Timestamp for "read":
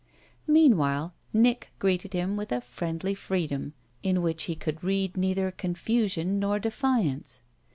4.83-5.15